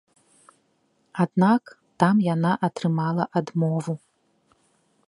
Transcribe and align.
Аднак 1.25 1.63
там 2.05 2.15
яна 2.33 2.51
атрымала 2.69 3.23
адмову. 3.43 3.93